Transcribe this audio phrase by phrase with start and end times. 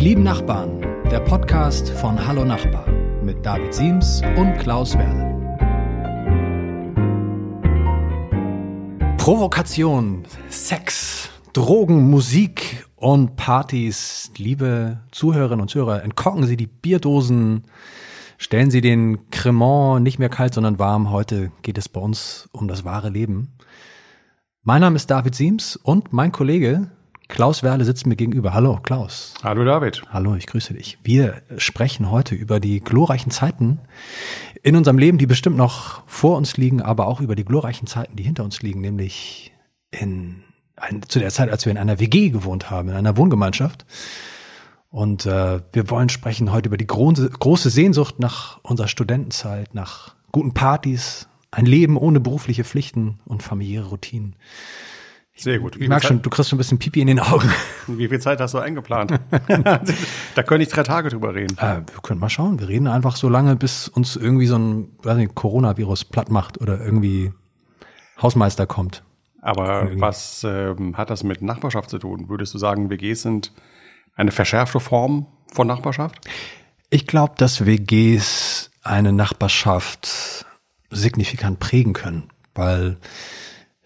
[0.00, 2.90] Die lieben Nachbarn, der Podcast von Hallo Nachbar
[3.22, 5.28] mit David Siems und Klaus Werle.
[9.18, 14.32] Provokation, Sex, Drogen, Musik und Partys.
[14.38, 17.64] Liebe Zuhörerinnen und Zuhörer, entkorken Sie die Bierdosen,
[18.38, 21.10] stellen Sie den Cremant nicht mehr kalt, sondern warm.
[21.10, 23.52] Heute geht es bei uns um das wahre Leben.
[24.62, 26.90] Mein Name ist David Siems und mein Kollege
[27.30, 28.52] Klaus Werle sitzt mir gegenüber.
[28.52, 29.34] Hallo, Klaus.
[29.42, 30.02] Hallo, David.
[30.10, 30.98] Hallo, ich grüße dich.
[31.04, 33.78] Wir sprechen heute über die glorreichen Zeiten
[34.62, 38.16] in unserem Leben, die bestimmt noch vor uns liegen, aber auch über die glorreichen Zeiten,
[38.16, 39.52] die hinter uns liegen, nämlich
[39.90, 40.42] in,
[40.76, 43.86] ein, zu der Zeit, als wir in einer WG gewohnt haben, in einer Wohngemeinschaft.
[44.90, 50.16] Und äh, wir wollen sprechen heute über die große, große Sehnsucht nach unserer Studentenzeit, nach
[50.32, 54.34] guten Partys, ein Leben ohne berufliche Pflichten und familiäre Routinen.
[55.40, 55.76] Sehr gut.
[55.76, 57.50] ich merke schon, du kriegst schon ein bisschen Pipi in den Augen.
[57.86, 59.18] Wie viel Zeit hast du eingeplant?
[60.34, 61.56] da könnte ich drei Tage drüber reden.
[61.58, 62.60] Äh, wir können mal schauen.
[62.60, 66.60] Wir reden einfach so lange, bis uns irgendwie so ein weiß nicht, Coronavirus platt macht
[66.60, 67.32] oder irgendwie
[68.20, 69.02] Hausmeister kommt.
[69.40, 72.28] Aber was ähm, hat das mit Nachbarschaft zu tun?
[72.28, 73.52] Würdest du sagen, WGs sind
[74.14, 76.20] eine verschärfte Form von Nachbarschaft?
[76.90, 80.44] Ich glaube, dass WGs eine Nachbarschaft
[80.90, 82.98] signifikant prägen können, weil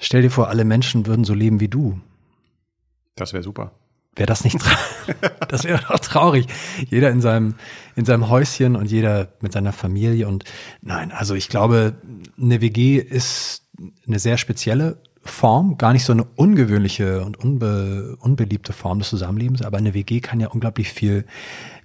[0.04, 1.98] Stell dir vor, alle Menschen würden so leben wie du.
[3.14, 3.72] Das wäre super.
[4.14, 4.58] Wäre das nicht,
[5.48, 6.46] das wäre doch traurig.
[6.90, 7.54] Jeder in seinem,
[7.96, 10.44] in seinem Häuschen und jeder mit seiner Familie und
[10.82, 11.94] nein, also ich glaube,
[12.38, 13.62] eine WG ist
[14.06, 19.62] eine sehr spezielle Form, gar nicht so eine ungewöhnliche und unbe, unbeliebte Form des Zusammenlebens,
[19.62, 21.24] aber eine WG kann ja unglaublich viel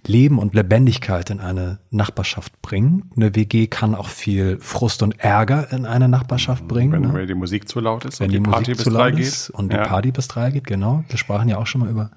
[0.06, 3.12] Leben und Lebendigkeit in eine Nachbarschaft bringen.
[3.16, 6.92] Eine WG kann auch viel Frust und Ärger in eine Nachbarschaft bringen.
[6.92, 7.14] Wenn, ne?
[7.14, 9.10] wenn die Musik zu laut ist wenn und die, die Party Musik bis zu drei
[9.10, 9.26] laut geht.
[9.26, 9.86] ist und die Ja.
[9.86, 11.04] Party bis drei geht, genau.
[11.10, 12.12] Wir sprachen ja auch schon mal über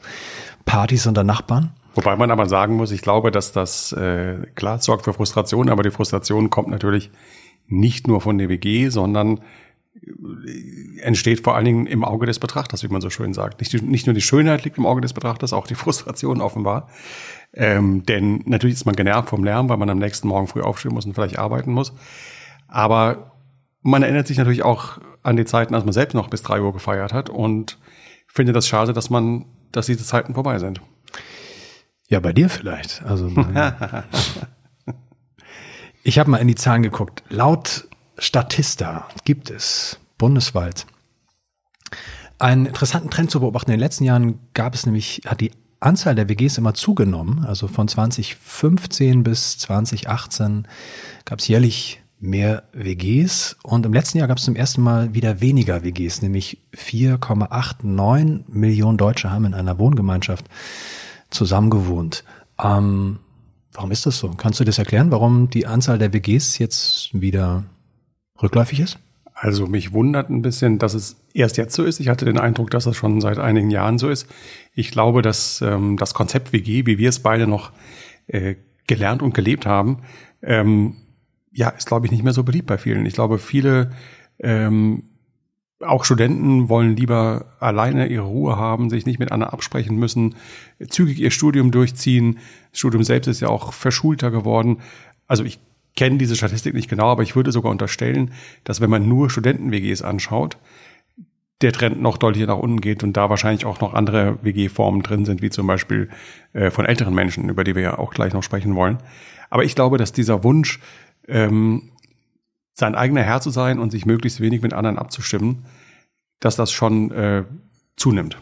[0.64, 1.72] Partys unter Nachbarn.
[1.94, 5.82] Wobei man aber sagen muss, ich glaube, dass das, äh, klar, sorgt für Frustration, aber
[5.82, 7.10] die Frustration kommt natürlich
[7.68, 9.40] nicht nur von der WG, sondern
[11.02, 13.60] entsteht vor allen Dingen im Auge des Betrachters, wie man so schön sagt.
[13.60, 16.88] Nicht, nicht nur die Schönheit liegt im Auge des Betrachters, auch die Frustration offenbar.
[17.52, 20.94] Ähm, denn natürlich ist man genervt vom Lärm, weil man am nächsten Morgen früh aufstehen
[20.94, 21.92] muss und vielleicht arbeiten muss.
[22.68, 23.32] Aber
[23.82, 26.72] man erinnert sich natürlich auch an die Zeiten, als man selbst noch bis drei Uhr
[26.72, 27.78] gefeiert hat und
[28.26, 30.80] findet das schade, dass man, dass diese Zeiten vorbei sind.
[32.08, 33.02] Ja, bei dir vielleicht.
[33.02, 33.30] Also
[36.02, 37.22] ich habe mal in die Zahlen geguckt.
[37.28, 37.88] Laut
[38.18, 40.86] Statista gibt es bundesweit
[42.42, 43.70] einen interessanten Trend zu beobachten.
[43.70, 47.44] In den letzten Jahren gab es nämlich, hat die Anzahl der WGs immer zugenommen.
[47.44, 50.66] Also von 2015 bis 2018
[51.24, 55.40] gab es jährlich mehr WGs und im letzten Jahr gab es zum ersten Mal wieder
[55.40, 60.46] weniger WGs, nämlich 4,89 Millionen Deutsche haben in einer Wohngemeinschaft
[61.30, 62.24] zusammengewohnt.
[62.62, 63.18] Ähm,
[63.72, 64.30] warum ist das so?
[64.30, 67.64] Kannst du das erklären, warum die Anzahl der WGs jetzt wieder
[68.42, 68.98] rückläufig ist?
[69.34, 72.00] Also mich wundert ein bisschen, dass es erst jetzt so ist.
[72.00, 74.26] Ich hatte den Eindruck, dass es schon seit einigen Jahren so ist.
[74.74, 77.72] Ich glaube, dass ähm, das Konzept WG, wie wir es beide noch
[78.26, 78.54] äh,
[78.86, 80.02] gelernt und gelebt haben,
[80.42, 80.96] ähm,
[81.50, 83.06] ja, ist, glaube ich, nicht mehr so beliebt bei vielen.
[83.06, 83.90] Ich glaube, viele,
[84.38, 85.04] ähm,
[85.80, 90.36] auch Studenten wollen lieber alleine ihre Ruhe haben, sich nicht mit anderen absprechen müssen,
[90.88, 92.38] zügig ihr Studium durchziehen.
[92.70, 94.78] Das Studium selbst ist ja auch verschulter geworden.
[95.26, 95.58] Also ich
[95.96, 98.32] kenne diese Statistik nicht genau, aber ich würde sogar unterstellen,
[98.64, 100.56] dass wenn man nur Studenten-WGs anschaut,
[101.60, 105.24] der Trend noch deutlicher nach unten geht und da wahrscheinlich auch noch andere WG-Formen drin
[105.24, 106.08] sind, wie zum Beispiel
[106.52, 108.98] äh, von älteren Menschen, über die wir ja auch gleich noch sprechen wollen.
[109.48, 110.80] Aber ich glaube, dass dieser Wunsch,
[111.28, 111.92] ähm,
[112.74, 115.66] sein eigener Herr zu sein und sich möglichst wenig mit anderen abzustimmen,
[116.40, 117.44] dass das schon äh,
[117.96, 118.38] zunimmt.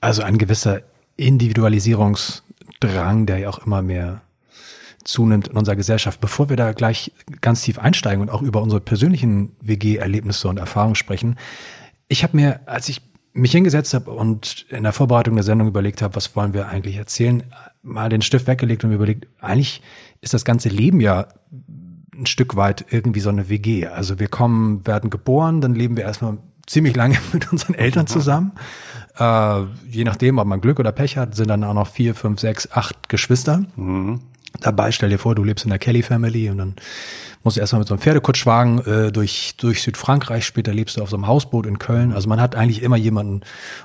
[0.00, 0.80] Also ein gewisser
[1.16, 4.22] Individualisierungsdrang, der ja auch immer mehr
[5.08, 6.20] zunimmt in unserer Gesellschaft.
[6.20, 10.94] Bevor wir da gleich ganz tief einsteigen und auch über unsere persönlichen WG-Erlebnisse und Erfahrungen
[10.94, 11.36] sprechen,
[12.08, 13.00] ich habe mir, als ich
[13.32, 16.96] mich hingesetzt habe und in der Vorbereitung der Sendung überlegt habe, was wollen wir eigentlich
[16.96, 17.42] erzählen,
[17.82, 19.82] mal den Stift weggelegt und mir überlegt, eigentlich
[20.20, 21.28] ist das ganze Leben ja
[22.14, 23.86] ein Stück weit irgendwie so eine WG.
[23.86, 28.52] Also wir kommen, werden geboren, dann leben wir erstmal ziemlich lange mit unseren Eltern zusammen.
[29.18, 32.40] Äh, je nachdem, ob man Glück oder Pech hat, sind dann auch noch vier, fünf,
[32.40, 33.64] sechs, acht Geschwister.
[34.60, 36.74] Dabei stell dir vor, du lebst in der Kelly Family und dann
[37.44, 41.10] musst du erstmal mit so einem Pferdekutschwagen äh, durch, durch Südfrankreich, später lebst du auf
[41.10, 42.12] so einem Hausboot in Köln.
[42.12, 43.42] Also man hat eigentlich immer jemanden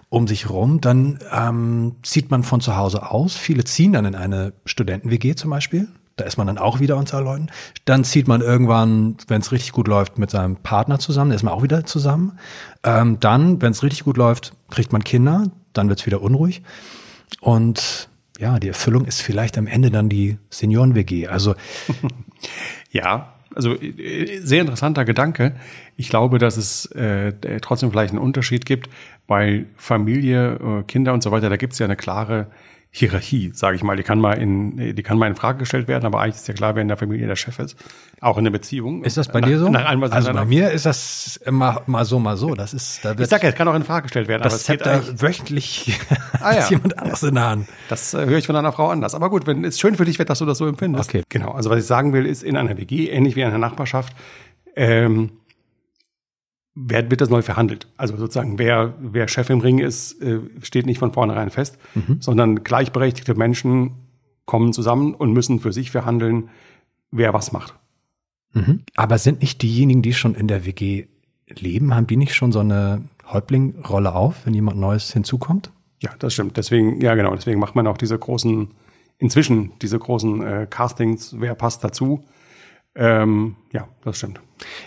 [0.10, 0.82] um sich rum.
[0.82, 3.36] Dann ähm, zieht man von zu Hause aus.
[3.36, 5.88] Viele ziehen dann in eine Studenten-WG zum Beispiel.
[6.16, 7.48] Da ist man dann auch wieder unter Leuten.
[7.86, 11.32] Dann zieht man irgendwann, wenn es richtig gut läuft, mit seinem Partner zusammen.
[11.32, 12.38] Da ist man auch wieder zusammen.
[12.84, 15.46] Ähm, dann, wenn es richtig gut läuft, kriegt man Kinder.
[15.74, 16.62] Dann wird's wieder unruhig.
[17.42, 18.10] Und
[18.40, 21.28] ja, die Erfüllung ist vielleicht am Ende dann die Senioren-WG.
[21.28, 21.56] Also
[22.92, 25.56] ja, also äh, sehr interessanter Gedanke.
[25.98, 28.90] Ich glaube, dass es äh, trotzdem vielleicht einen Unterschied gibt.
[29.28, 32.48] Bei Familie, äh, Kinder und so weiter, da gibt es ja eine klare
[32.96, 33.98] Hierarchie, sage ich mal.
[33.98, 36.54] Die kann mal in, die kann mal in Frage gestellt werden, aber eigentlich ist ja
[36.54, 37.76] klar, wer in der Familie der Chef ist.
[38.22, 39.04] Auch in der Beziehung.
[39.04, 39.68] Ist das bei nach, dir so?
[39.68, 42.54] Nach allem, was also bei mir ist das immer mal so, mal so.
[42.54, 44.44] Das ist, da wird ich sag ja, es kann auch in Frage gestellt werden.
[44.44, 46.00] das aber es geht wöchentlich
[46.40, 46.68] Ah, ja.
[46.70, 47.68] jemand anderes in der Hand.
[47.90, 49.16] Das äh, höre ich von einer Frau anders.
[49.16, 51.10] Aber gut, wenn ist schön für dich, dass du das so empfindest.
[51.10, 51.24] Okay.
[51.30, 51.50] Genau.
[51.50, 54.14] Also was ich sagen will, ist in einer WG ähnlich wie in einer Nachbarschaft.
[54.76, 55.32] Ähm,
[56.76, 57.88] wer wird das neu verhandelt?
[57.98, 61.78] Also sozusagen, wer, wer Chef im Ring ist, äh, steht nicht von vornherein fest,
[62.20, 63.92] sondern gleichberechtigte Menschen
[64.46, 66.50] kommen zusammen und müssen für sich verhandeln,
[67.12, 67.76] wer was macht.
[68.54, 68.82] Mhm.
[68.96, 71.06] Aber sind nicht diejenigen, die schon in der WG
[71.48, 75.72] leben, haben die nicht schon so eine Häuptlingrolle auf, wenn jemand Neues hinzukommt?
[76.00, 76.58] Ja, das stimmt.
[76.58, 78.70] Deswegen, ja genau, deswegen macht man auch diese großen,
[79.18, 82.26] inzwischen diese großen äh, Castings, wer passt dazu.
[82.96, 84.40] Ähm, ja, das stimmt.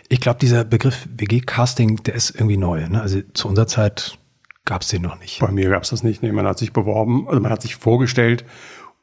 [0.08, 2.88] Ich glaube, dieser Begriff WG-Casting, der ist irgendwie neu.
[2.88, 3.00] Ne?
[3.00, 4.18] Also zu unserer Zeit
[4.64, 5.40] gab es den noch nicht.
[5.40, 6.22] Bei mir gab es das nicht.
[6.22, 8.44] Nee, man hat sich beworben, also man hat sich vorgestellt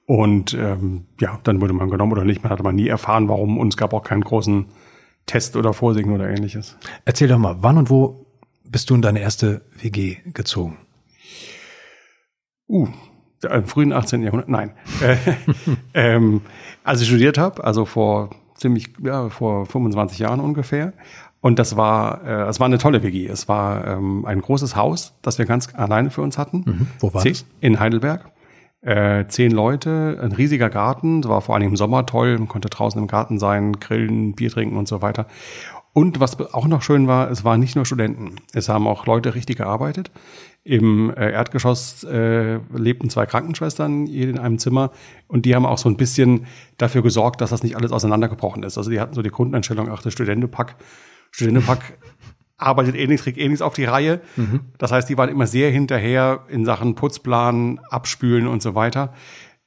[0.06, 2.44] und ähm, ja, dann wurde man genommen oder nicht.
[2.44, 4.66] Man hatte man nie erfahren, warum und es gab auch keinen großen
[5.26, 6.78] Test oder Vorsingen oder ähnliches.
[7.06, 8.26] Erzähl doch mal, wann und wo
[8.66, 10.78] bist du in deine erste WG gezogen?
[12.68, 12.88] Uh,
[13.50, 14.24] im frühen 18.
[14.24, 14.74] Jahrhundert, nein.
[15.02, 15.16] Äh,
[15.94, 16.42] ähm,
[16.84, 18.32] als ich studiert habe, also vor
[18.64, 20.94] ziemlich, ja, vor 25 Jahren ungefähr.
[21.42, 23.28] Und das war, äh, es war eine tolle WG.
[23.28, 26.64] Es war ähm, ein großes Haus, das wir ganz alleine für uns hatten.
[26.66, 26.88] Mhm.
[27.00, 27.46] Wo war Zehn- das?
[27.60, 28.32] In Heidelberg.
[28.82, 31.20] Äh, zehn Leute, ein riesiger Garten.
[31.22, 32.38] Es war vor allem im Sommer toll.
[32.38, 35.28] Man konnte draußen im Garten sein, grillen, Bier trinken und so weiter.
[35.94, 38.38] Und was auch noch schön war, es waren nicht nur Studenten.
[38.54, 40.12] Es haben auch Leute richtig gearbeitet.
[40.66, 44.92] Im äh, Erdgeschoss äh, lebten zwei Krankenschwestern, jede in einem Zimmer.
[45.28, 46.46] Und die haben auch so ein bisschen
[46.78, 48.78] dafür gesorgt, dass das nicht alles auseinandergebrochen ist.
[48.78, 50.78] Also die hatten so die Grundeinstellung, ach, das Studentenpack,
[51.32, 51.98] Studentenpack
[52.58, 54.22] arbeitet eh nichts, kriegt eh nichts auf die Reihe.
[54.78, 59.14] Das heißt, die waren immer sehr hinterher in Sachen Putzplan, Abspülen und so weiter,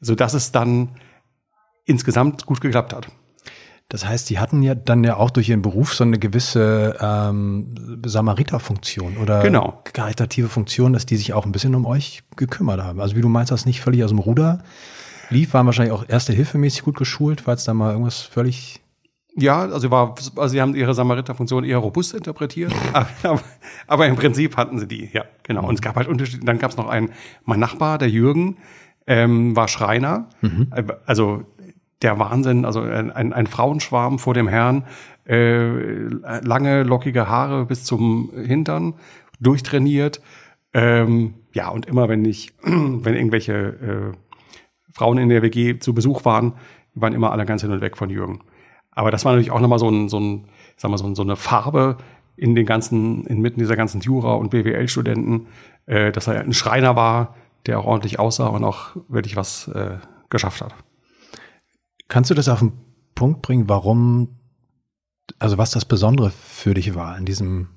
[0.01, 0.93] sodass es dann
[1.85, 3.09] insgesamt gut geklappt hat.
[3.88, 8.00] Das heißt, die hatten ja dann ja auch durch ihren Beruf so eine gewisse ähm,
[8.05, 9.81] Samariterfunktion oder Genau.
[9.93, 13.00] karitative Funktion, dass die sich auch ein bisschen um euch gekümmert haben.
[13.00, 14.59] Also wie du meinst, das nicht völlig aus dem Ruder
[15.31, 18.81] lief, waren wahrscheinlich auch erste Hilfemäßig gut geschult, falls da mal irgendwas völlig
[19.37, 22.73] Ja, also war, also sie haben ihre Samariterfunktion eher robust interpretiert,
[23.23, 23.41] aber,
[23.87, 25.65] aber im Prinzip hatten sie die, ja, genau.
[25.67, 26.44] Und es gab halt Unterschiede.
[26.44, 27.11] Dann gab es noch einen,
[27.44, 28.56] mein Nachbar, der Jürgen,
[29.06, 30.29] ähm, war Schreiner,
[30.73, 31.44] Äh, also
[32.03, 34.85] der Wahnsinn, also ein, ein, ein Frauenschwarm vor dem Herrn,
[35.27, 35.69] äh,
[36.43, 38.95] lange lockige Haare bis zum Hintern,
[39.41, 40.21] durchtrainiert.
[40.73, 44.17] Ähm, ja, und immer wenn ich, wenn irgendwelche äh,
[44.93, 46.55] Frauen in der WG zu Besuch waren,
[46.95, 48.41] waren immer alle ganz hin und weg von Jürgen.
[48.91, 51.23] Aber das war natürlich auch nochmal so ein, so ein, sagen wir so, ein, so
[51.23, 51.99] eine Farbe
[52.37, 55.49] in den ganzen, inmitten dieser ganzen Jura- und BWL-Studenten,
[55.87, 57.35] äh, dass er ein Schreiner war,
[57.67, 59.99] der auch ordentlich aussah und auch wirklich was äh,
[60.31, 60.75] geschafft hat.
[62.08, 62.73] Kannst du das auf den
[63.14, 64.37] Punkt bringen, warum,
[65.38, 67.69] also was das Besondere für dich war in diesem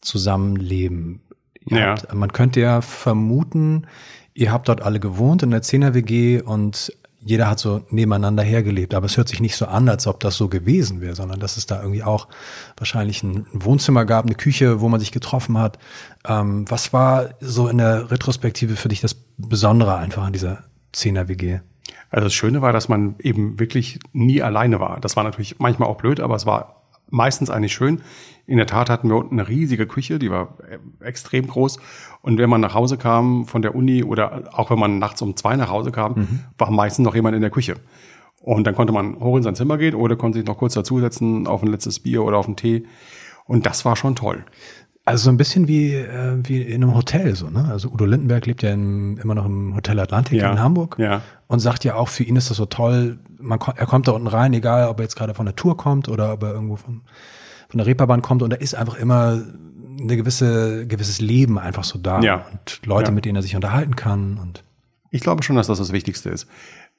[0.00, 1.22] Zusammenleben?
[1.64, 1.90] Ja.
[1.90, 3.86] Habt, man könnte ja vermuten,
[4.34, 6.92] ihr habt dort alle gewohnt in der 10er WG und
[7.24, 10.36] jeder hat so nebeneinander hergelebt, aber es hört sich nicht so an, als ob das
[10.36, 12.26] so gewesen wäre, sondern dass es da irgendwie auch
[12.76, 15.78] wahrscheinlich ein Wohnzimmer gab, eine Küche, wo man sich getroffen hat.
[16.26, 21.28] Ähm, was war so in der Retrospektive für dich das Besondere einfach an dieser 10er
[21.28, 21.60] WG?
[22.10, 25.00] Also das Schöne war, dass man eben wirklich nie alleine war.
[25.00, 28.00] Das war natürlich manchmal auch blöd, aber es war meistens eigentlich schön.
[28.46, 31.78] In der Tat hatten wir unten eine riesige Küche, die war äh, extrem groß.
[32.22, 35.36] Und wenn man nach Hause kam von der Uni oder auch wenn man nachts um
[35.36, 37.76] zwei nach Hause kam, war meistens noch jemand in der Küche.
[38.40, 41.46] Und dann konnte man hoch in sein Zimmer gehen oder konnte sich noch kurz dazusetzen
[41.46, 42.86] auf ein letztes Bier oder auf einen Tee.
[43.44, 44.44] Und das war schon toll.
[45.04, 47.64] Also so ein bisschen wie, äh, wie in einem Hotel so, ne?
[47.70, 50.52] Also Udo Lindenberg lebt ja in, immer noch im Hotel Atlantik Ja.
[50.52, 51.22] in Hamburg Ja.
[51.48, 54.28] und sagt ja auch, für ihn ist das so toll, man, er kommt da unten
[54.28, 57.02] rein, egal ob er jetzt gerade von der Tour kommt oder ob er irgendwo von,
[57.68, 59.42] von der Reeperbahn kommt und da ist einfach immer
[60.00, 62.46] eine gewisse, gewisses Leben einfach so da Ja.
[62.52, 64.62] und Leute, mit denen er sich unterhalten kann und
[65.10, 66.46] Ich glaube schon, dass das das Wichtigste ist.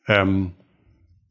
[0.07, 0.51] Ähm,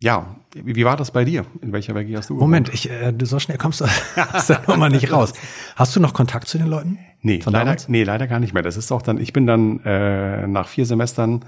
[0.03, 1.47] ja, wie, war das bei dir?
[1.61, 3.85] In welcher WG hast du Moment, ich, äh, du so schnell kommst du
[4.33, 5.33] aus der Nummer nicht raus.
[5.77, 6.99] Hast du noch Kontakt zu den Leuten?
[7.21, 7.89] Nee, Von leider, damals?
[7.89, 8.65] nee, leider gar nicht mehr.
[8.65, 11.45] Das ist auch dann, ich bin dann äh, nach vier Semestern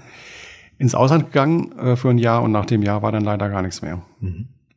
[0.77, 3.61] ins Ausland gegangen äh, für ein Jahr und nach dem Jahr war dann leider gar
[3.61, 4.01] nichts mehr.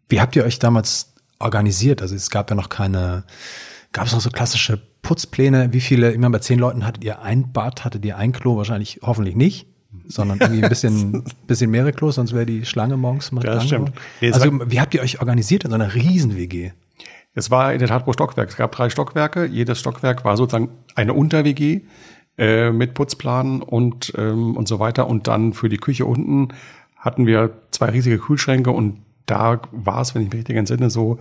[0.08, 2.02] Wie habt ihr euch damals organisiert?
[2.02, 3.24] Also es gab ja noch keine,
[3.92, 5.72] gab es noch so klassische Putzpläne?
[5.72, 8.56] Wie viele, meine, bei zehn Leuten hattet ihr ein Bad, hattet ihr ein Klo?
[8.56, 9.68] Wahrscheinlich, hoffentlich nicht.
[10.06, 13.92] Sondern irgendwie ein bisschen, bisschen mehrere Klos, sonst wäre die Schlange morgens mal Das stimmt.
[14.20, 16.72] Nee, Also, wie habt ihr euch organisiert in so einer Riesen-WG?
[17.34, 18.48] Es war in der Tat pro Stockwerk.
[18.48, 19.44] Es gab drei Stockwerke.
[19.46, 21.82] Jedes Stockwerk war sozusagen eine Unter-WG
[22.36, 25.06] äh, mit Putzplan und, ähm, und so weiter.
[25.06, 26.48] Und dann für die Küche unten
[26.96, 31.18] hatten wir zwei riesige Kühlschränke und da war es, wenn ich mich richtig entsinne, so,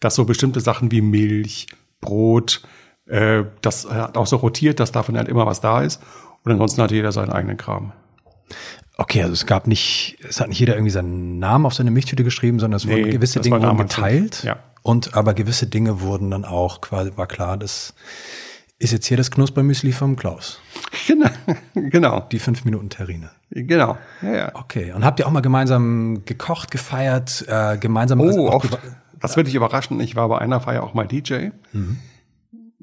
[0.00, 1.66] dass so bestimmte Sachen wie Milch,
[2.00, 2.62] Brot,
[3.06, 6.02] äh, das hat auch so rotiert, dass davon halt immer was da ist.
[6.44, 7.92] Und ansonsten hatte jeder seinen eigenen Kram.
[8.96, 12.24] Okay, also es gab nicht, es hat nicht jeder irgendwie seinen Namen auf seine Milchtüte
[12.24, 14.42] geschrieben, sondern es Nee, wurden gewisse Dinge wurden geteilt.
[14.42, 14.56] Ja.
[14.82, 17.94] Und aber gewisse Dinge wurden dann auch quasi, war klar, das
[18.80, 20.60] ist jetzt hier das Knuspermüsli vom Klaus.
[21.06, 21.28] Genau,
[21.74, 23.30] genau, Die fünf Minuten Terrine.
[23.50, 23.98] genau.
[24.22, 24.50] Ja, ja.
[24.54, 24.92] Okay.
[24.92, 28.78] Und habt ihr auch mal gemeinsam gekocht, gefeiert, äh, gemeinsam also Oh, auch oft.
[29.20, 30.00] Das würde dich überraschen.
[30.00, 31.48] Ich war bei einer Feier auch mal DJ.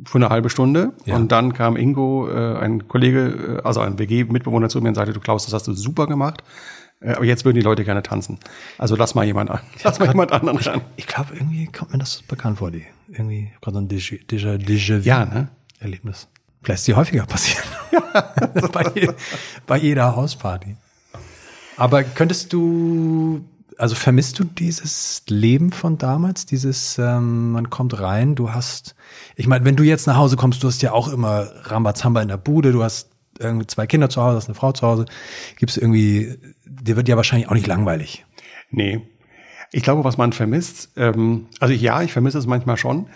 [0.04, 0.94] Für eine halbe Stunde.
[1.06, 1.16] Ja.
[1.16, 5.14] Und dann kam Ingo, äh, ein Kollege, äh, also ein WG-Mitbewohner zu mir und sagte,
[5.14, 6.44] du Klaus, das hast du super gemacht.
[7.00, 8.40] Äh, aber jetzt würden die Leute gerne tanzen.
[8.78, 9.60] Also lass mal jemand an.
[9.84, 10.82] Lass mal jemand anderen ran.
[10.98, 12.86] Ich glaube, irgendwie kommt mir das bekannt vor, die.
[13.08, 15.50] Irgendwie gerade so ein Déjà, Déjà, Déjà Ja, ne?
[15.80, 16.28] Erlebnis.
[16.62, 17.64] Vielleicht ist die häufiger passieren.
[18.72, 19.10] Bei, je,
[19.68, 20.76] bei jeder Hausparty.
[21.78, 23.46] Aber könntest du,
[23.78, 26.46] also vermisst du dieses Leben von damals?
[26.46, 28.96] Dieses, ähm, man kommt rein, du hast,
[29.36, 32.28] ich meine, wenn du jetzt nach Hause kommst, du hast ja auch immer Rambazamba in
[32.28, 35.06] der Bude, du hast irgendwie zwei Kinder zu Hause, hast eine Frau zu Hause,
[35.58, 38.26] gibt's irgendwie, dir wird ja wahrscheinlich auch nicht langweilig.
[38.72, 39.02] Nee.
[39.72, 43.08] Ich glaube, was man vermisst, ähm, also ich, ja, ich vermisse es manchmal schon.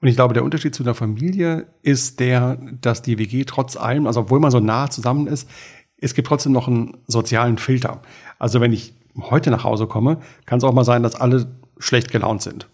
[0.00, 4.06] Und ich glaube, der Unterschied zu einer Familie ist der, dass die WG trotz allem,
[4.06, 5.48] also obwohl man so nah zusammen ist,
[5.96, 8.02] es gibt trotzdem noch einen sozialen Filter.
[8.38, 11.46] Also wenn ich heute nach Hause komme, kann es auch mal sein, dass alle
[11.78, 12.68] schlecht gelaunt sind.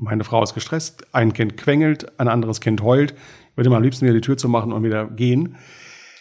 [0.00, 3.12] Meine Frau ist gestresst, ein Kind quengelt, ein anderes Kind heult.
[3.12, 5.56] Ich würde mal am liebsten wieder die Tür zu machen und wieder gehen.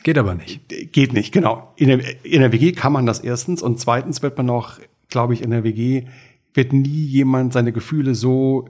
[0.04, 0.62] Geht aber nicht.
[0.92, 1.74] Geht nicht, genau.
[1.76, 5.34] In der, in der WG kann man das erstens und zweitens wird man noch, glaube
[5.34, 6.06] ich, in der WG
[6.54, 8.70] wird nie jemand seine Gefühle so,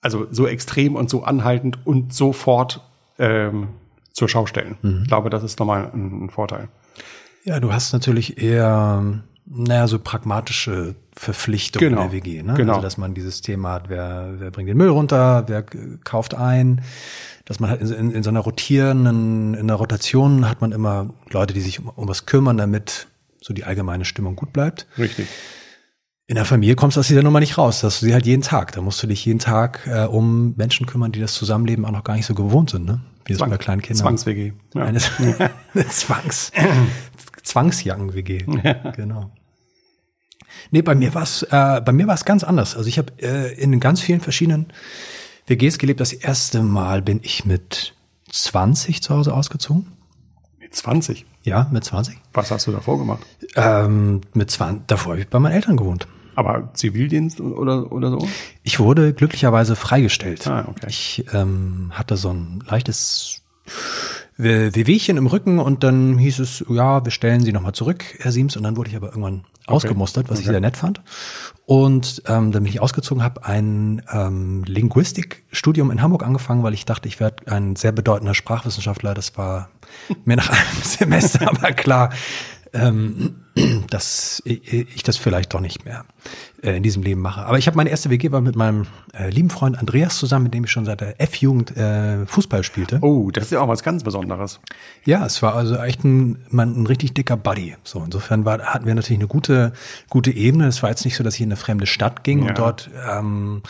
[0.00, 2.82] also so extrem und so anhaltend und sofort
[3.18, 3.68] ähm,
[4.12, 4.76] zur Schau stellen.
[5.02, 6.68] Ich glaube, das ist nochmal ein, ein Vorteil.
[7.44, 12.54] Ja, du hast natürlich eher, naja, so pragmatische Verpflichtungen Genau, in der WG, ne?
[12.54, 12.74] genau.
[12.74, 15.62] Also, dass man dieses Thema hat, wer, wer bringt den Müll runter, wer
[16.04, 16.82] kauft ein,
[17.44, 21.10] dass man halt in, in, in so einer rotierenden, in einer Rotation hat man immer
[21.30, 23.06] Leute, die sich um, um was kümmern, damit
[23.40, 24.86] so die allgemeine Stimmung gut bleibt.
[24.98, 25.28] Richtig.
[26.26, 27.80] In der Familie kommst du aus dieser Nummer nicht raus.
[27.80, 28.72] Das hast du sie halt jeden Tag.
[28.72, 32.02] Da musst du dich jeden Tag äh, um Menschen kümmern, die das Zusammenleben auch noch
[32.02, 33.00] gar nicht so gewohnt sind, ne?
[33.26, 34.02] Wie das bei kleinen Kindern.
[34.02, 34.52] Zwangs-WG.
[34.74, 34.82] Ja.
[34.82, 35.00] Eine,
[35.74, 36.50] eine Zwangs,
[37.46, 38.44] Zwangsjacken-WG.
[38.96, 39.30] Genau.
[40.70, 42.76] Nee, bei mir war es äh, bei mir war es ganz anders.
[42.76, 44.66] Also ich habe äh, in ganz vielen verschiedenen
[45.46, 46.00] WGs gelebt.
[46.00, 47.94] Das erste Mal bin ich mit
[48.30, 49.86] 20 zu Hause ausgezogen.
[50.58, 51.24] Mit 20.
[51.42, 52.16] Ja, mit 20.
[52.32, 53.24] Was hast du davor gemacht?
[53.54, 56.08] Ähm, mit 20, davor habe ich bei meinen Eltern gewohnt.
[56.34, 58.28] Aber Zivildienst oder, oder so?
[58.62, 60.46] Ich wurde glücklicherweise freigestellt.
[60.46, 60.86] Ah, okay.
[60.88, 63.42] Ich ähm, hatte so ein leichtes
[64.38, 68.56] Wehwehchen im Rücken und dann hieß es, ja, wir stellen Sie nochmal zurück, Herr Siems.
[68.56, 70.52] Und dann wurde ich aber irgendwann ausgemustert, was ich Okay.
[70.52, 71.00] sehr nett fand.
[71.64, 76.84] Und ähm, dann bin ich ausgezogen, habe ein ähm, Linguistikstudium in Hamburg angefangen, weil ich
[76.84, 79.14] dachte, ich werde ein sehr bedeutender Sprachwissenschaftler.
[79.14, 79.70] Das war
[80.24, 82.10] mir nach einem Semester aber klar,
[82.72, 83.36] ähm,
[83.90, 86.04] dass ich das vielleicht doch nicht mehr
[86.62, 87.46] äh, in diesem Leben mache.
[87.46, 90.54] Aber ich habe meine erste WG war mit meinem äh, lieben Freund Andreas zusammen, mit
[90.54, 92.98] dem ich schon seit der F-Jugend äh, Fußball spielte.
[93.00, 94.60] Oh, das ist ja auch was ganz Besonderes.
[95.04, 97.76] Ja, es war also echt ein, man, ein richtig dicker Buddy.
[97.82, 99.72] So insofern war, hatten wir natürlich eine gute
[100.10, 100.66] gute Ebene.
[100.66, 102.48] Es war jetzt nicht so, dass ich in eine fremde Stadt ging Ja.
[102.50, 103.62] und dort ähm,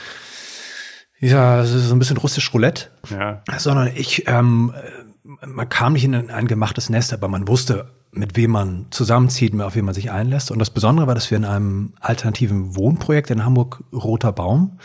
[1.19, 3.43] ja, so ein bisschen russisch Roulette Ja.
[3.57, 5.06] sondern ich, ähm, äh,
[5.45, 9.59] man kam nicht in ein, ein gemachtes Nest, aber man wusste, mit wem man zusammenzieht,
[9.61, 10.51] auf wen man sich einlässt.
[10.51, 14.79] Und das Besondere war, dass wir in einem alternativen Wohnprojekt in Hamburg Roter Baum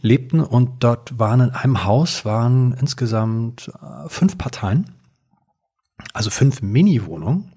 [0.00, 0.40] lebten.
[0.40, 4.90] Und dort waren in einem Haus waren insgesamt äh, fünf Parteien,
[6.12, 7.52] also fünf Mini-Wohnungen,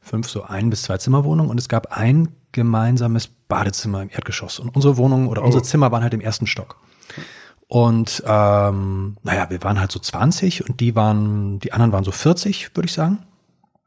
[0.00, 4.58] fünf so ein bis zwei Zimmerwohnungen und es gab ein gemeinsames Badezimmer im Erdgeschoss.
[4.58, 6.78] Und unsere Wohnungen oder unsere Zimmer waren halt im ersten Stock.
[7.74, 12.10] Und ähm, naja, wir waren halt so 20 und die waren, die anderen waren so
[12.12, 13.20] 40, würde ich sagen.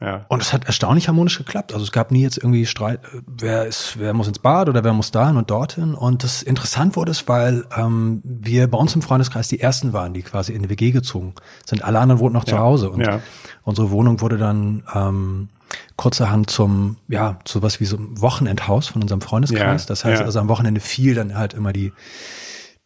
[0.02, 0.26] Ja.
[0.28, 1.72] Und es hat erstaunlich harmonisch geklappt.
[1.72, 4.84] Also es gab nie jetzt irgendwie Streit, äh, wer ist, wer muss ins Bad oder
[4.84, 5.94] wer muss dahin und dorthin.
[5.94, 10.16] Und das interessant wurde es, weil ähm, wir bei uns im Freundeskreis die ersten waren,
[10.16, 11.84] die quasi in eine WG gezogen sind.
[11.84, 12.62] Alle anderen wohnten noch zu Ja.
[12.62, 12.90] Hause.
[12.90, 13.20] Und Ja.
[13.62, 15.50] unsere Wohnung wurde dann ähm,
[15.96, 19.84] kurzerhand zum, ja, zu was wie so ein Wochenendhaus von unserem Freundeskreis.
[19.84, 21.94] Ja, Das heißt, also am Wochenende fiel dann halt immer die,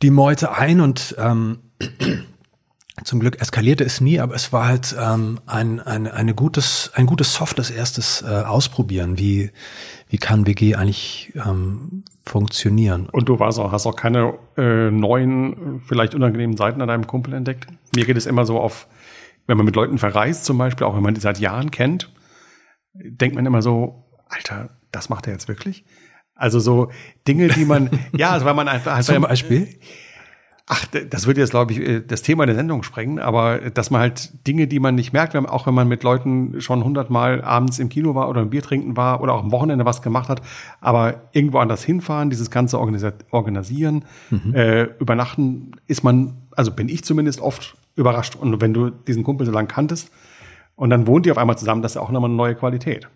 [0.01, 1.59] die Meute ein und ähm,
[3.03, 7.05] Zum Glück eskalierte es nie, aber es war halt ähm, ein, ein, eine gutes, ein
[7.05, 9.17] gutes softes erstes äh, Ausprobieren.
[9.17, 9.51] Wie,
[10.09, 13.07] wie kann WG eigentlich ähm, funktionieren?
[13.09, 17.33] Und du warst auch, hast auch keine äh, neuen, vielleicht unangenehmen Seiten an deinem Kumpel
[17.33, 17.67] entdeckt?
[17.95, 18.87] Mir geht es immer so auf,
[19.47, 22.11] wenn man mit Leuten verreist zum Beispiel, auch wenn man die seit Jahren kennt,
[22.93, 25.85] denkt man immer so, Alter, das macht er jetzt wirklich?
[26.39, 26.89] Also so
[27.27, 28.99] Dinge, die man, ja, also weil man einfach...
[29.01, 29.67] Zum Beispiel?
[30.71, 34.01] Ach, das würde jetzt, glaube ich, äh, das Thema der Sendung sprengen, aber dass man
[34.01, 37.89] halt Dinge, die man nicht merkt, auch wenn man mit Leuten schon hundertmal abends im
[37.89, 40.43] Kino war oder ein Bier trinken war oder auch am Wochenende was gemacht hat,
[40.79, 44.53] aber irgendwo anders hinfahren, dieses ganze Organisieren, mhm.
[44.53, 48.35] äh, übernachten, ist man, also bin ich zumindest oft überrascht.
[48.35, 50.11] Und wenn du diesen Kumpel so lange kanntest
[50.75, 53.09] und dann wohnt ihr auf einmal zusammen, das ist ja auch nochmal eine neue Qualität.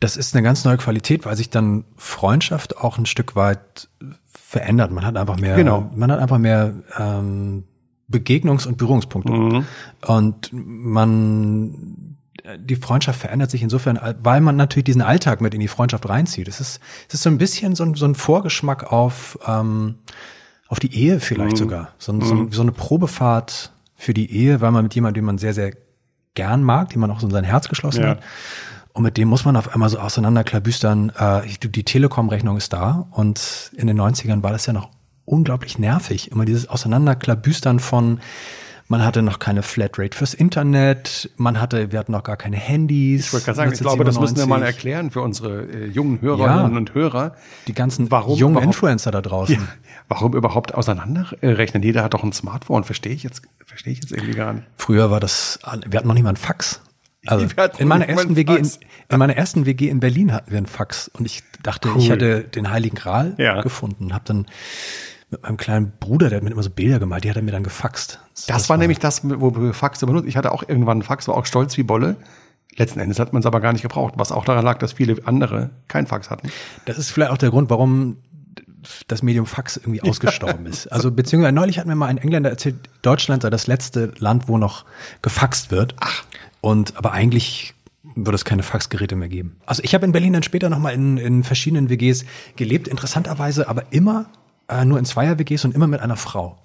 [0.00, 3.88] Das ist eine ganz neue Qualität, weil sich dann Freundschaft auch ein Stück weit
[4.26, 4.92] verändert.
[4.92, 5.90] Man hat einfach mehr, genau.
[5.94, 7.64] man hat einfach mehr ähm,
[8.10, 9.32] Begegnungs- und Berührungspunkte.
[9.32, 9.64] Mhm.
[10.06, 12.16] Und man,
[12.58, 16.46] die Freundschaft verändert sich insofern, weil man natürlich diesen Alltag mit in die Freundschaft reinzieht.
[16.46, 19.96] Es ist, es ist so ein bisschen so ein, so ein Vorgeschmack auf, ähm,
[20.68, 21.56] auf die Ehe vielleicht mhm.
[21.56, 21.88] sogar.
[21.98, 22.52] So, so, mhm.
[22.52, 25.72] so eine Probefahrt für die Ehe, weil man mit jemandem, den man sehr, sehr
[26.34, 28.08] gern mag, den man auch so in sein Herz geschlossen ja.
[28.10, 28.20] hat,
[28.96, 33.06] und mit dem muss man auf einmal so auseinanderklabüstern, äh, die Telekom-Rechnung ist da.
[33.10, 34.88] Und in den 90ern war das ja noch
[35.26, 36.32] unglaublich nervig.
[36.32, 38.20] Immer dieses Auseinanderklabüstern von,
[38.88, 43.26] man hatte noch keine Flatrate fürs Internet, man hatte, wir hatten noch gar keine Handys.
[43.26, 46.22] Ich wollte gerade sagen, ich glaube, das müssen wir mal erklären für unsere äh, jungen
[46.22, 47.34] Hörerinnen ja, und Hörer.
[47.66, 49.56] Die ganzen warum jungen Influencer da draußen.
[49.56, 49.62] Ja,
[50.08, 51.82] warum überhaupt auseinanderrechnen?
[51.82, 54.66] Jeder hat doch ein Smartphone, verstehe ich jetzt, verstehe ich jetzt irgendwie gar nicht.
[54.78, 56.80] Früher war das, wir hatten noch nicht mal ein Fax.
[57.30, 57.46] Also
[57.78, 58.70] in meiner ersten WG in,
[59.08, 61.98] in, meiner ersten WG in Berlin hatten wir einen Fax und ich dachte, cool.
[61.98, 63.60] ich hätte den Heiligen Gral ja.
[63.62, 64.46] gefunden, habe dann
[65.30, 67.50] mit meinem kleinen Bruder, der hat mir immer so Bilder gemalt, die hat er mir
[67.50, 68.20] dann gefaxt.
[68.34, 70.28] Das, das war, war nämlich das, wo wir Faxe benutzt.
[70.28, 72.16] Ich hatte auch irgendwann einen Fax, war auch stolz wie Bolle.
[72.76, 75.16] Letzten Endes hat man es aber gar nicht gebraucht, was auch daran lag, dass viele
[75.26, 76.50] andere kein Fax hatten.
[76.84, 78.18] Das ist vielleicht auch der Grund, warum
[79.08, 80.86] das Medium Fax irgendwie ausgestorben ist.
[80.88, 84.58] Also beziehungsweise neulich hat mir mal ein Engländer erzählt, Deutschland sei das letzte Land, wo
[84.58, 84.84] noch
[85.22, 85.94] gefaxt wird.
[86.00, 86.24] Ach.
[86.66, 87.74] Und aber eigentlich
[88.16, 89.60] würde es keine Faxgeräte mehr geben.
[89.66, 92.24] Also ich habe in Berlin dann später nochmal in, in verschiedenen WGs
[92.56, 94.26] gelebt, interessanterweise, aber immer
[94.68, 96.58] äh, nur in Zweier-WGs und immer mit einer Frau.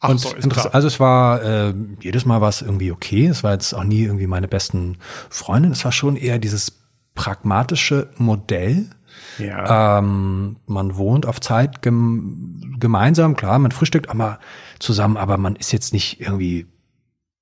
[0.00, 0.30] Ach, und so,
[0.72, 3.26] also es war äh, jedes Mal war es irgendwie okay.
[3.28, 4.98] Es war jetzt auch nie irgendwie meine besten
[5.30, 5.70] Freundin.
[5.70, 6.72] Es war schon eher dieses
[7.14, 8.90] pragmatische Modell.
[9.38, 10.00] Ja.
[10.00, 14.40] Ähm, man wohnt auf Zeit gem gemeinsam, klar, man frühstückt aber
[14.80, 16.66] zusammen, aber man ist jetzt nicht irgendwie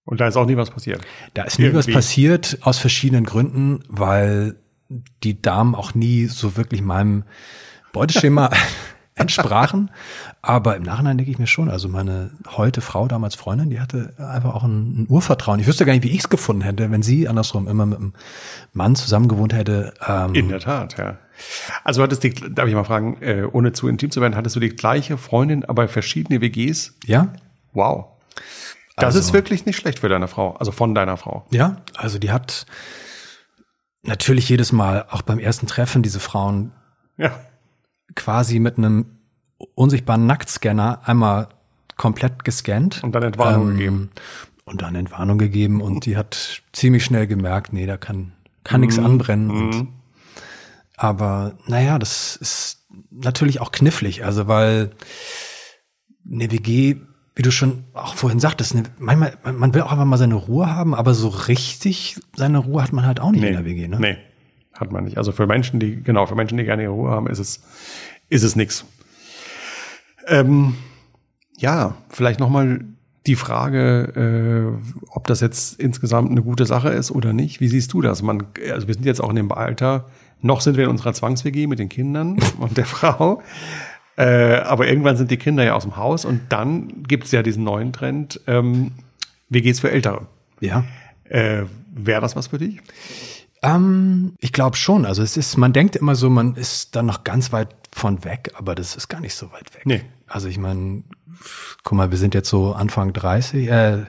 [0.05, 1.03] und da ist auch nie was passiert.
[1.35, 1.89] Da ist nie Irgendwie.
[1.89, 4.57] was passiert, aus verschiedenen Gründen, weil
[5.23, 7.25] die Damen auch nie so wirklich meinem
[7.93, 8.51] Beuteschema
[9.15, 9.91] entsprachen.
[10.41, 14.15] Aber im Nachhinein denke ich mir schon, also meine heute Frau, damals Freundin, die hatte
[14.19, 15.61] einfach auch ein, ein Urvertrauen.
[15.61, 18.15] Ich wüsste gar nicht, wie ich es gefunden hätte, wenn sie andersrum immer mit einem
[18.73, 19.95] Mann zusammengewohnt hätte.
[20.07, 21.19] Ähm In der Tat, ja.
[21.85, 24.61] Also hattest du, darf ich mal fragen, äh, ohne zu intim zu werden, hattest du
[24.61, 26.95] die gleiche Freundin, aber verschiedene WGs?
[27.07, 27.33] Ja.
[27.73, 28.07] Wow.
[29.03, 31.47] Das also, ist wirklich nicht schlecht für deine Frau, also von deiner Frau.
[31.51, 32.67] Ja, also die hat
[34.03, 36.73] natürlich jedes Mal, auch beim ersten Treffen, diese Frauen
[37.17, 37.39] ja.
[38.15, 39.19] quasi mit einem
[39.75, 41.49] unsichtbaren Nacktscanner einmal
[41.97, 43.03] komplett gescannt.
[43.03, 44.11] Und dann Entwarnung ähm, gegeben.
[44.65, 48.33] Und dann Entwarnung gegeben und die hat ziemlich schnell gemerkt, nee, da kann,
[48.65, 48.87] kann mhm.
[48.87, 49.47] nichts anbrennen.
[49.49, 49.53] Mhm.
[49.53, 49.89] Und,
[50.97, 54.91] aber naja, das ist natürlich auch knifflig, also weil
[56.31, 56.97] eine WG
[57.35, 60.75] wie du schon auch vorhin sagtest, ne, manchmal, man will auch einfach mal seine Ruhe
[60.75, 63.89] haben, aber so richtig seine Ruhe hat man halt auch nicht nee, in der WG,
[63.89, 63.99] ne?
[63.99, 64.17] Nee,
[64.75, 65.19] hat man nicht.
[65.19, 67.63] Also für Menschen, die, genau, für Menschen, die gerne ihre Ruhe haben, ist es,
[68.29, 68.85] ist es nix.
[70.27, 70.75] Ähm,
[71.57, 72.81] ja, vielleicht nochmal
[73.27, 77.61] die Frage, äh, ob das jetzt insgesamt eine gute Sache ist oder nicht.
[77.61, 78.23] Wie siehst du das?
[78.23, 80.07] Man, also wir sind jetzt auch in dem Alter,
[80.41, 83.43] noch sind wir in unserer Zwangs-WG mit den Kindern und der Frau.
[84.17, 87.43] Äh, aber irgendwann sind die Kinder ja aus dem Haus und dann gibt es ja
[87.43, 88.93] diesen neuen Trend, ähm,
[89.49, 90.27] WGs für Ältere.
[90.61, 90.85] Ja.
[91.25, 92.81] Äh, Wäre das was für dich?
[93.63, 95.07] Ähm, ich glaube schon.
[95.07, 98.53] Also es ist, man denkt immer so, man ist dann noch ganz weit von weg,
[98.57, 99.83] aber das ist gar nicht so weit weg.
[99.85, 100.03] Nee.
[100.27, 101.05] Also ich meine,
[101.85, 104.05] guck mal, wir sind jetzt so Anfang 30, äh,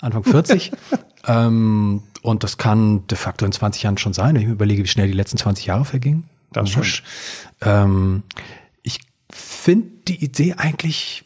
[0.00, 0.72] Anfang 40.
[1.26, 4.34] ähm, und das kann de facto in 20 Jahren schon sein.
[4.34, 6.24] Wenn ich mir überlege, wie schnell die letzten 20 Jahre vergingen.
[6.52, 6.84] Das schon.
[7.62, 8.22] Ähm,
[9.34, 11.24] finde die Idee eigentlich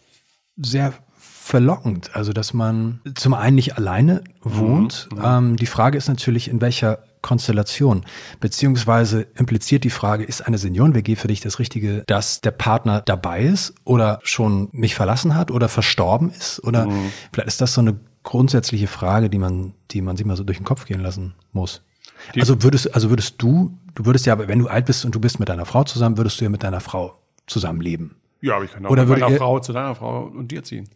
[0.56, 2.14] sehr verlockend.
[2.14, 5.08] Also, dass man zum einen nicht alleine wohnt.
[5.12, 5.22] Mhm.
[5.22, 8.04] Ähm, die Frage ist natürlich, in welcher Konstellation.
[8.40, 13.42] Beziehungsweise impliziert die Frage, ist eine Senioren-WG für dich das Richtige, dass der Partner dabei
[13.42, 16.62] ist oder schon mich verlassen hat oder verstorben ist?
[16.64, 17.12] Oder mhm.
[17.32, 20.58] vielleicht ist das so eine grundsätzliche Frage, die man, die man sich mal so durch
[20.58, 21.82] den Kopf gehen lassen muss.
[22.38, 25.40] also würdest, also würdest du, du würdest ja, wenn du alt bist und du bist
[25.40, 28.14] mit deiner Frau zusammen, würdest du ja mit deiner Frau zusammenleben.
[28.40, 30.48] Ja, aber ich kann auch Oder mit würde meiner ihr- Frau zu deiner Frau und
[30.52, 30.88] dir ziehen.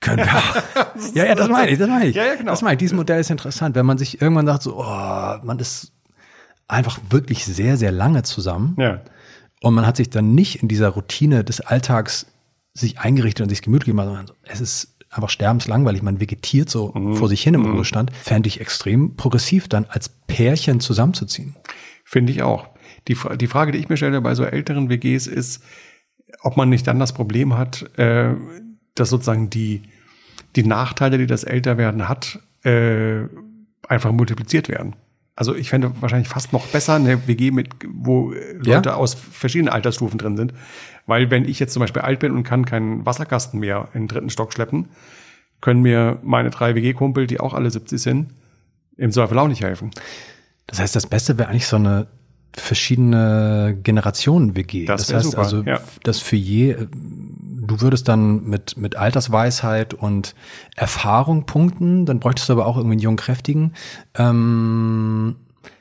[0.00, 0.94] Können wir auch.
[1.14, 2.16] ja, ja, das meine ich, das meine ich.
[2.16, 2.50] Ja, ja, genau.
[2.52, 2.78] Das meine ich.
[2.78, 4.84] Dieses Modell ist interessant, wenn man sich irgendwann sagt, so, oh,
[5.44, 5.92] man ist
[6.68, 9.02] einfach wirklich sehr, sehr lange zusammen Ja.
[9.60, 12.26] und man hat sich dann nicht in dieser Routine des Alltags
[12.72, 16.92] sich eingerichtet und sich gemütlich gemacht, sondern so, es ist einfach sterbenslangweilig, man vegetiert so
[16.94, 17.16] Mhm.
[17.16, 21.56] vor sich hin im Ruhestand, fände ich extrem progressiv, dann als Pärchen zusammenzuziehen.
[22.04, 22.68] Finde ich auch.
[23.08, 25.62] Die, die Frage, die ich mir stelle bei so älteren WGs ist,
[26.42, 28.34] ob man nicht dann das Problem hat, äh,
[28.94, 29.82] dass sozusagen die,
[30.56, 33.22] die Nachteile, die das Älterwerden hat, äh,
[33.88, 34.94] einfach multipliziert werden.
[35.36, 38.76] Also ich fände wahrscheinlich fast noch besser eine WG mit, wo äh, Ja.
[38.76, 40.52] Leute aus verschiedenen Altersstufen drin sind.
[41.06, 44.08] Weil wenn ich jetzt zum Beispiel alt bin und kann keinen Wasserkasten mehr in den
[44.08, 44.88] dritten Stock schleppen,
[45.60, 48.30] können mir meine drei WG-Kumpel, die auch alle 70 sind,
[48.96, 49.90] im Zweifel auch nicht helfen.
[50.66, 52.06] Das heißt, das Beste wäre eigentlich so eine
[52.52, 54.86] verschiedene Generationen-WG.
[54.86, 55.80] Das Das, wär heißt super, also, ja.
[56.02, 60.34] dass für je, äh, du würdest dann mit, mit Altersweisheit und
[60.76, 63.74] Erfahrung punkten, dann bräuchtest du aber auch irgendwie einen jungen, kräftigen.
[64.16, 65.36] Ähm,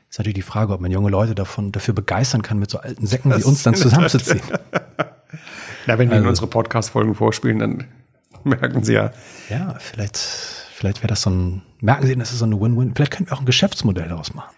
[0.09, 3.05] ist natürlich die Frage, ob man junge Leute davon, dafür begeistern kann, mit so alten
[3.05, 4.41] Säcken wie uns dann zusammenzuziehen.
[5.87, 7.83] Na, wenn wir Also- unsere Podcast-Folgen vorspielen, dann
[8.43, 9.11] merken sie ja,
[9.49, 12.93] Ja, vielleicht, vielleicht wäre das so ein, merken Sie, das ist so eine Win-Win.
[12.95, 14.53] Vielleicht könnten wir auch ein Geschäftsmodell daraus machen.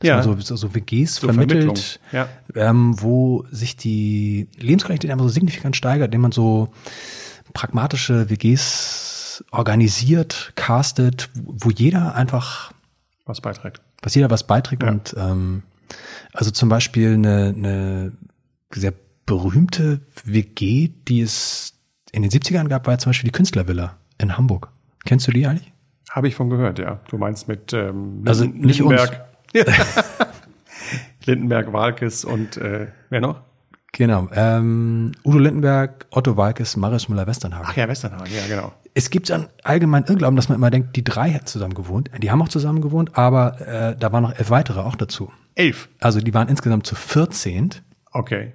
[0.00, 0.16] Dass Ja.
[0.26, 5.76] man so, so, WGs So vermittelt, Vermittlung, ähm, wo sich die Lebensqualität einfach so signifikant
[5.76, 6.68] steigert, indem man so
[7.52, 12.72] pragmatische WGs organisiert, castet, wo jeder einfach,
[13.26, 13.80] was beiträgt.
[14.02, 14.90] was jeder was beiträgt Ja.
[14.90, 15.62] und ähm,
[16.32, 18.12] also zum Beispiel eine, eine
[18.72, 18.92] sehr
[19.26, 21.74] berühmte WG, die es
[22.12, 24.70] in den 70ern gab, war ja zum Beispiel die Künstlervilla in Hamburg.
[25.04, 25.72] Kennst du die eigentlich?
[26.10, 27.00] Habe ich von gehört, ja.
[27.08, 28.90] Du meinst mit ähm, Also nicht uns.
[28.90, 29.24] Lindenberg.
[29.54, 29.64] Ja.
[31.24, 33.40] Lindenberg, Walkes und äh, wer noch?
[33.92, 34.28] Genau.
[34.34, 37.68] Ähm, Udo Lindenberg, Otto Walkes, Marius Müller-Westernhagen.
[37.70, 38.72] Ach ja, Westernhagen, ja, genau.
[38.92, 42.10] Es gibt einen allgemeinen Irrglauben, dass man immer denkt, die drei hätten zusammen gewohnt.
[42.20, 45.32] Die haben auch zusammen gewohnt, aber äh, da waren noch elf weitere auch dazu.
[45.54, 45.88] Elf.
[46.00, 47.70] Also die waren insgesamt zu 14.
[48.12, 48.52] Okay.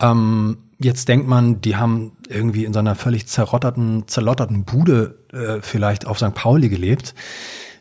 [0.00, 5.60] Ähm, jetzt denkt man, die haben irgendwie in so einer völlig zerrotterten, zerlotterten Bude äh,
[5.60, 6.34] vielleicht auf St.
[6.34, 7.14] Pauli gelebt.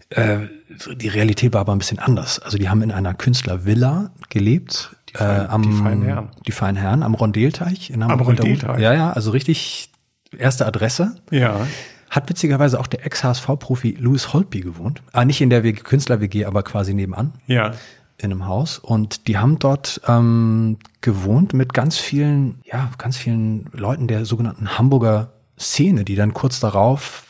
[0.09, 0.47] Äh,
[0.95, 2.39] die Realität war aber ein bisschen anders.
[2.39, 4.95] Also die haben in einer Künstlervilla gelebt.
[5.09, 6.29] Die feinen- die feinen Herren.
[6.47, 8.27] Die feinen Herren am Rondelteich in Hamburg.
[8.27, 8.79] Rondelteich?
[8.79, 9.89] Ja, ja, also richtig
[10.37, 11.15] erste Adresse.
[11.31, 11.65] Ja.
[12.09, 15.01] Hat witzigerweise auch der Ex-HSV-Profi Louis Holtby gewohnt.
[15.11, 17.71] Ah, nicht in der WG, Künstler-WG, aber quasi nebenan Ja.
[18.17, 23.67] in einem Haus und die haben dort ähm, gewohnt mit ganz vielen, ja, ganz vielen
[23.73, 27.28] Leuten der sogenannten Hamburger Szene, die dann kurz darauf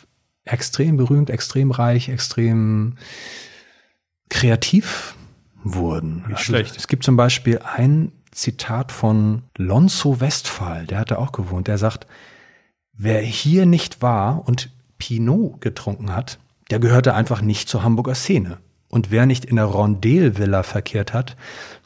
[0.51, 2.95] extrem berühmt, extrem reich, extrem
[4.29, 5.15] kreativ
[5.63, 6.25] wurden.
[6.27, 6.77] Nicht schlecht.
[6.77, 11.77] Es gibt zum Beispiel ein Zitat von Lonzo Westphal, der hat da auch gewohnt, der
[11.77, 12.07] sagt,
[12.93, 18.59] wer hier nicht war und Pinot getrunken hat, der gehörte einfach nicht zur Hamburger Szene.
[18.89, 21.35] Und wer nicht in der Rondel-Villa verkehrt hat,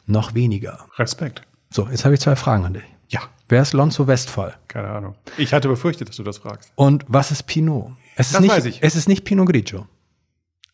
[0.06, 0.86] noch weniger.
[0.96, 1.42] Respekt.
[1.70, 2.84] So, jetzt habe ich zwei Fragen an dich.
[3.08, 3.20] Ja.
[3.48, 4.54] Wer ist Lonzo Westphal?
[4.68, 5.14] Keine Ahnung.
[5.36, 6.72] Ich hatte befürchtet, dass du das fragst.
[6.76, 7.92] Und was ist Pinot?
[8.16, 8.82] Es ist Das nicht, weiß ich.
[8.82, 9.86] Es ist nicht Pinot Grigio.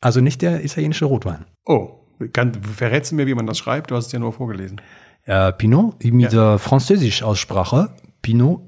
[0.00, 1.44] Also nicht der italienische Rotwein.
[1.64, 1.98] Oh,
[2.32, 3.90] kann, verrätst du mir, wie man das schreibt?
[3.90, 4.80] Du hast es ja nur vorgelesen.
[5.24, 8.62] Äh, Pinot, mit der französischen Aussprache, Pinot,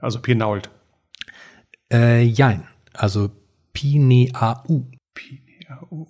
[0.00, 0.70] Also Pinault.
[1.92, 2.66] äh, jein.
[2.92, 3.30] Also
[3.72, 4.86] Pineau.
[5.14, 6.06] P-I-A-U.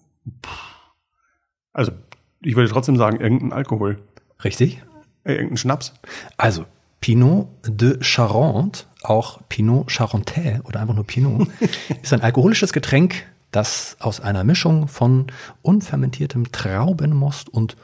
[1.72, 1.92] Also,
[2.40, 4.02] ich würde trotzdem sagen, irgendein Alkohol.
[4.42, 4.82] Richtig?
[5.24, 5.94] Äh, irgendein Schnaps.
[6.36, 6.66] Also,
[7.06, 11.46] Pinot de Charente, auch Pinot Charentais oder einfach nur Pinot,
[12.02, 15.28] ist ein alkoholisches Getränk, das aus einer Mischung von
[15.62, 17.76] unfermentiertem Traubenmost und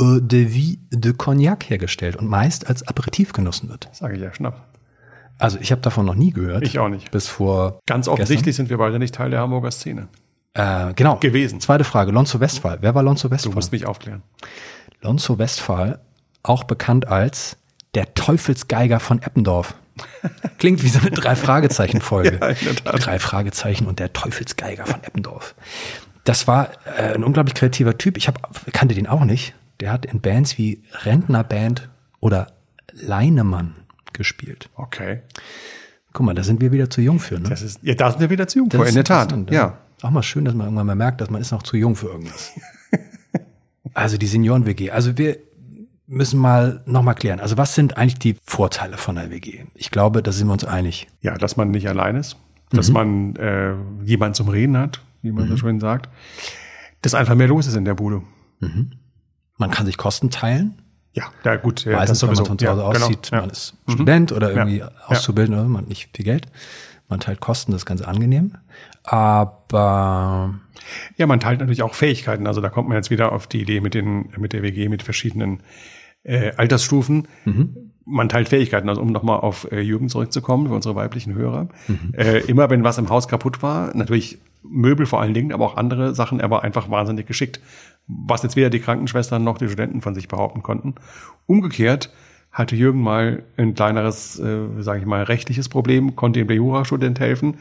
[0.00, 3.90] Eau de Vie de Cognac hergestellt und meist als Aperitif genossen wird.
[3.92, 4.62] Sage ich ja, Schnaps.
[5.36, 6.62] Also ich habe davon noch nie gehört.
[6.62, 7.10] Ich auch nicht.
[7.10, 10.08] Bis vor Ganz offensichtlich sind wir beide nicht Teil der Hamburger Szene.
[10.54, 11.16] Äh, genau.
[11.16, 11.60] Gewesen.
[11.60, 12.12] Zweite Frage.
[12.12, 12.78] Lonzo Westphal.
[12.80, 13.52] Wer war Lonzo Du Westphal?
[13.52, 14.22] musst mich aufklären.
[15.02, 16.00] Lonzo Westphal,
[16.42, 17.58] auch bekannt als
[17.94, 19.74] der Teufelsgeiger von Eppendorf.
[20.58, 22.38] Klingt wie so eine Drei-Fragezeichen-Folge.
[22.84, 22.92] Ja.
[22.92, 25.54] Drei Fragezeichen und der Teufelsgeiger von Eppendorf.
[26.24, 28.16] Das war äh, ein unglaublich kreativer Typ.
[28.16, 29.54] Ich hab, kannte den auch nicht.
[29.80, 31.88] Der hat in Bands wie Rentnerband
[32.20, 32.48] oder
[32.92, 33.74] Leinemann
[34.12, 34.68] gespielt.
[34.74, 35.20] Okay.
[36.12, 37.48] Guck mal, da sind wir wieder zu jung für, ne?
[37.48, 39.32] Das ist, ja, da sind wir wieder zu jung Das ist in der Tat.
[39.32, 39.78] interessant, Ja.
[40.02, 42.06] Auch mal schön, dass man irgendwann mal merkt, dass man ist noch zu jung für
[42.08, 42.52] irgendwas.
[43.94, 44.90] also die Senioren-WG.
[44.90, 45.36] Also wir
[46.10, 47.38] müssen mal nochmal klären.
[47.40, 49.64] Also was sind eigentlich die Vorteile von der WG?
[49.74, 51.06] Ich glaube, da sind wir uns einig.
[51.22, 52.36] Ja, dass man nicht allein ist.
[52.70, 56.08] dass man äh, jemanden zum Reden hat, wie man so schön sagt,
[57.02, 58.22] dass einfach mehr los ist in der Bude.
[59.56, 60.82] Man kann sich Kosten teilen.
[61.12, 61.86] Ja, ja gut.
[61.86, 62.44] Meistens, wenn man sowieso.
[62.44, 63.40] von zu Hause Ja, genau, auszieht, ja.
[63.40, 64.90] man ist Student oder irgendwie Ja.
[65.06, 66.46] Auszubildender, man hat nicht viel Geld.
[67.08, 68.52] Man teilt Kosten, das ist ganz angenehm.
[69.02, 70.54] Aber
[71.16, 72.46] Ja, man teilt natürlich auch Fähigkeiten.
[72.46, 75.02] Also da kommt man jetzt wieder auf die Idee mit den mit der WG mit
[75.02, 75.60] verschiedenen
[76.22, 77.28] äh, Altersstufen.
[78.04, 78.88] Man teilt Fähigkeiten.
[78.88, 81.68] Also um nochmal auf äh, Jürgen zurückzukommen für unsere weiblichen Hörer.
[82.12, 85.76] Äh, immer wenn was im Haus kaputt war, natürlich Möbel vor allen Dingen, aber auch
[85.76, 87.60] andere Sachen, er war einfach wahnsinnig geschickt.
[88.06, 90.96] Was jetzt weder die Krankenschwestern noch die Studenten von sich behaupten konnten.
[91.46, 92.10] Umgekehrt
[92.52, 97.20] hatte Jürgen mal ein kleineres, äh, sage ich mal, rechtliches Problem, konnte ihm der Jurastudent
[97.20, 97.58] helfen.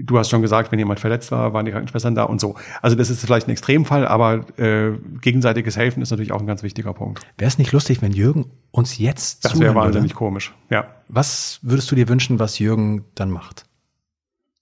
[0.00, 2.54] Du hast schon gesagt, wenn jemand verletzt war, waren die Krankenschwestern da und so.
[2.82, 6.62] Also das ist vielleicht ein Extremfall, aber äh, gegenseitiges Helfen ist natürlich auch ein ganz
[6.62, 7.20] wichtiger Punkt.
[7.36, 10.14] wäre es nicht lustig, wenn Jürgen uns jetzt Das wäre wahnsinnig würde?
[10.18, 10.54] komisch.
[10.70, 10.86] Ja.
[11.08, 13.64] Was würdest du dir wünschen, was Jürgen dann macht?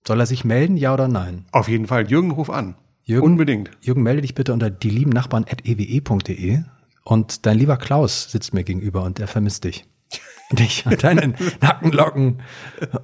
[0.07, 1.45] Soll er sich melden, ja oder nein?
[1.53, 2.09] Auf jeden Fall.
[2.11, 2.77] Jürgen, ruf an.
[3.03, 3.27] Jürgen?
[3.27, 3.71] Unbedingt.
[3.81, 5.13] Jürgen, melde dich bitte unter die lieben
[7.05, 9.85] und dein lieber Klaus sitzt mir gegenüber und er vermisst dich.
[10.53, 12.41] Dich und deinen Nackenlocken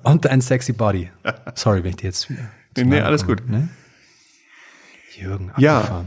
[0.03, 1.11] und dein sexy Body.
[1.55, 2.29] Sorry, wenn ich dir jetzt.
[2.77, 3.49] Nee, alles gut.
[3.49, 3.69] Ne?
[5.17, 6.05] Jürgen, Ja.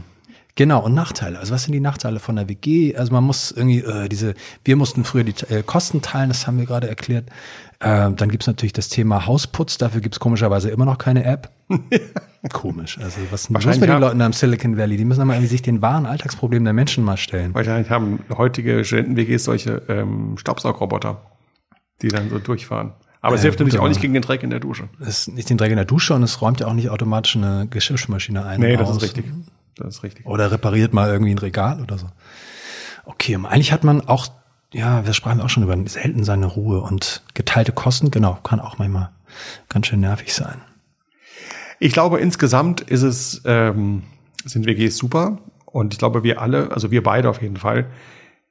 [0.56, 1.38] Genau, und Nachteile.
[1.38, 2.96] Also was sind die Nachteile von der WG?
[2.96, 6.58] Also man muss irgendwie äh, diese, wir mussten früher die äh, Kosten teilen, das haben
[6.58, 7.28] wir gerade erklärt.
[7.78, 11.50] Äh, dann gibt's natürlich das Thema Hausputz, dafür gibt's komischerweise immer noch keine App.
[12.54, 12.98] Komisch.
[12.98, 14.96] Also was Wahrscheinlich mit den Leuten da im Silicon Valley?
[14.96, 17.54] Die müssen aber irgendwie sich den wahren Alltagsproblemen der Menschen mal stellen.
[17.54, 21.20] Wahrscheinlich haben heutige Studenten-WGs solche ähm, Staubsaugroboter,
[22.00, 22.94] die dann so durchfahren.
[23.20, 24.88] Aber es hilft gut, natürlich auch nicht gegen den Dreck in der Dusche.
[25.00, 27.36] Es ist nicht den Dreck in der Dusche und es räumt ja auch nicht automatisch
[27.36, 28.60] eine Geschirrspülmaschine ein.
[28.60, 28.96] Nee, das aus.
[28.98, 29.26] ist richtig.
[29.76, 30.26] Das ist richtig.
[30.26, 32.06] Oder repariert mal irgendwie ein Regal oder so.
[33.04, 34.26] Okay, und eigentlich hat man auch,
[34.72, 38.78] ja, wir sprachen auch schon über selten seine Ruhe und geteilte Kosten, genau, kann auch
[38.78, 39.10] manchmal
[39.68, 40.60] ganz schön nervig sein.
[41.78, 44.02] Ich glaube, insgesamt ist es, ähm,
[44.44, 45.38] sind WGs super.
[45.66, 47.86] Und ich glaube, wir alle, also wir beide auf jeden Fall,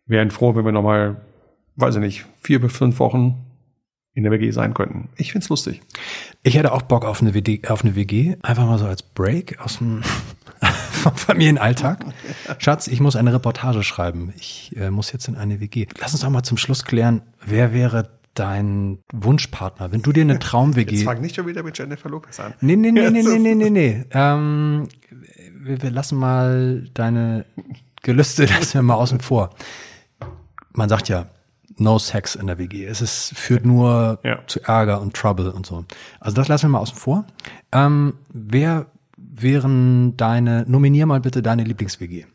[0.06, 1.22] wären froh, wenn wir nochmal,
[1.76, 3.44] weiß ich nicht, vier bis fünf Wochen
[4.14, 5.10] in der WG sein könnten.
[5.18, 5.82] Ich find's lustig.
[6.44, 9.60] Ich hätte auch Bock auf eine, WD, auf eine WG, einfach mal so als Break
[9.60, 10.04] aus dem
[11.06, 12.04] vom Familienalltag.
[12.58, 14.34] Schatz, ich muss eine Reportage schreiben.
[14.38, 15.86] Ich äh, muss jetzt in eine WG.
[16.00, 19.92] Lass uns auch mal zum Schluss klären, wer wäre dein Wunschpartner?
[19.92, 20.96] Wenn du dir eine Traum-WG...
[20.96, 22.54] Jetzt fang nicht schon wieder mit Jennifer Lopez an.
[22.60, 24.06] Nee, nee, nee, nee, nee, nee, nee, nee.
[24.12, 24.88] Ähm,
[25.54, 27.46] wir, wir lassen mal deine
[28.02, 29.52] Gelüste, lassen wir mal außen vor.
[30.74, 31.28] Man sagt ja,
[31.78, 32.86] no sex in der WG.
[32.86, 34.40] Es ist, führt nur Ja.
[34.48, 35.86] zu Ärger und Trouble und so.
[36.20, 37.26] Also das lassen wir mal außen vor.
[37.72, 38.88] Ähm, wer
[39.42, 42.26] wären deine, nominier mal bitte deine Lieblings-WG.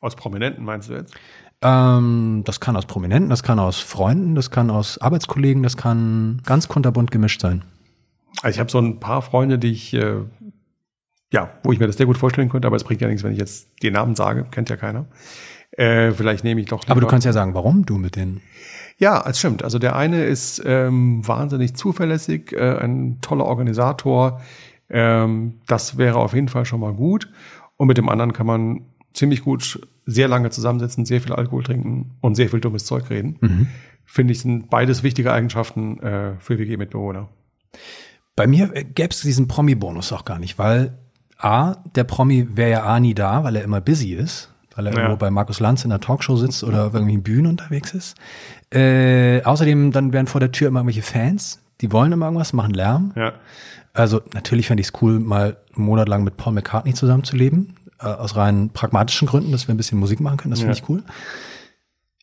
[0.00, 1.14] Aus Prominenten meinst du jetzt?
[1.62, 6.42] Ähm, das kann aus Prominenten, das kann aus Freunden, das kann aus Arbeitskollegen, das kann
[6.44, 7.62] ganz kunterbunt gemischt sein.
[8.42, 10.16] Also ich habe so ein paar Freunde, die ich, äh,
[11.32, 13.32] ja, wo ich mir das sehr gut vorstellen könnte, aber es bringt ja nichts, wenn
[13.32, 15.06] ich jetzt den Namen sage, kennt ja keiner.
[15.72, 18.42] Äh, vielleicht nehme ich doch Aber du kannst ja sagen, warum du mit denen.
[18.98, 19.64] Ja, es stimmt.
[19.64, 24.40] Also der eine ist ähm, wahnsinnig zuverlässig, äh, ein toller Organisator.
[24.92, 27.28] Ähm, das wäre auf jeden Fall schon mal gut.
[27.76, 28.82] Und mit dem anderen kann man
[29.14, 33.68] ziemlich gut sehr lange zusammensitzen, sehr viel Alkohol trinken und sehr viel dummes Zeug reden.
[34.04, 37.28] Finde ich, sind beides wichtige Eigenschaften äh, für WG-Mitbewohner.
[38.36, 40.98] Bei mir gäbe es diesen Promi-Bonus auch gar nicht, weil
[41.38, 44.92] A, der Promi wäre ja A nie da, weil er immer busy ist, weil er
[44.92, 44.98] Ja.
[45.00, 48.16] irgendwo bei Markus Lanz in der Talkshow sitzt oder auf irgendwelchen Bühnen unterwegs ist.
[48.72, 52.74] Äh, außerdem, dann wären vor der Tür immer irgendwelche Fans, die wollen immer irgendwas, machen
[52.74, 53.12] Lärm.
[53.16, 53.32] Ja.
[53.92, 58.06] Also natürlich fände ich es cool, mal einen Monat lang mit Paul McCartney zusammenzuleben, äh,
[58.06, 60.82] aus rein pragmatischen Gründen, dass wir ein bisschen Musik machen können, das finde Ja.
[60.82, 61.02] ich cool.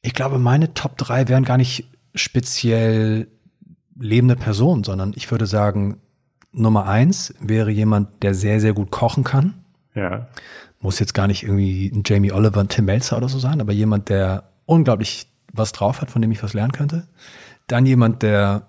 [0.01, 3.27] Ich glaube, meine Top 3 wären gar nicht speziell
[3.99, 5.97] lebende Personen, sondern ich würde sagen,
[6.51, 9.53] Nummer eins wäre jemand, der sehr, sehr gut kochen kann.
[9.93, 10.27] Ja.
[10.79, 13.73] Muss jetzt gar nicht irgendwie ein Jamie Oliver, ein Tim Melzer oder so sein, aber
[13.73, 17.07] jemand, der unglaublich was drauf hat, von dem ich was lernen könnte.
[17.67, 18.67] Dann jemand, der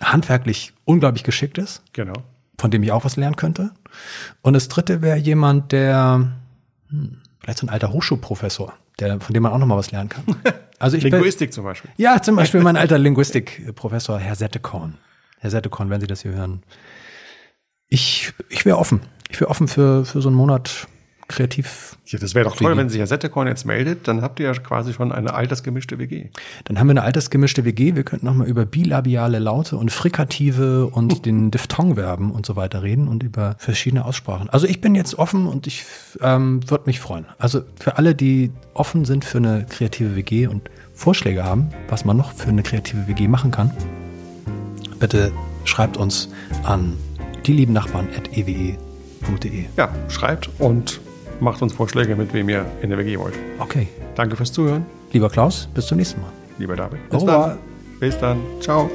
[0.00, 2.14] handwerklich unglaublich geschickt ist, Genau.
[2.60, 3.70] Von dem ich auch was lernen könnte.
[4.42, 6.30] Und das dritte wäre jemand, der
[6.88, 10.08] hm, vielleicht so ein alter Hochschulprofessor, der, von dem man auch noch mal was lernen
[10.08, 10.24] kann.
[10.82, 11.90] Also ich bin, Linguistik zum Beispiel.
[11.98, 14.96] ja, zum Beispiel mein alter Linguistikprofessor, Herr Settekorn.
[15.38, 16.62] Herr Settekorn, wenn Sie das hier hören.
[17.86, 19.02] Ich, ich wäre offen.
[19.28, 20.88] Ich wäre offen für, für so einen Monat
[21.30, 21.96] kreativ.
[22.06, 24.52] Ja, das wäre doch toll, wenn sich Herr Settekorn jetzt meldet, dann habt ihr ja
[24.52, 26.28] quasi schon eine altersgemischte WG.
[26.64, 27.94] Dann haben wir eine altersgemischte WG.
[27.94, 32.82] Wir könnten noch mal über bilabiale Laute und Frikative und den Diphthongverben und so weiter
[32.82, 34.50] reden und über verschiedene Aussprachen.
[34.50, 35.84] Also ich bin jetzt offen und ich
[36.20, 37.26] ähm, würde mich freuen.
[37.38, 42.16] Also für alle, die offen sind für eine kreative WG und Vorschläge haben, was man
[42.16, 43.70] noch für eine kreative WG machen kann,
[44.98, 45.32] bitte
[45.64, 46.28] schreibt uns
[46.64, 46.96] an
[47.46, 49.64] die lieben Nachbarn at ewe.de.
[49.76, 51.00] Ja, schreibt und
[51.40, 53.34] macht uns Vorschläge, mit wem ihr in der WG wollt.
[53.58, 53.88] Okay.
[54.14, 54.84] Danke fürs Zuhören.
[55.12, 56.32] Lieber Klaus, bis zum nächsten Mal.
[56.58, 57.08] Lieber David.
[57.08, 57.58] Bis dann.
[57.98, 58.38] Bis dann.
[58.60, 58.90] Ciao.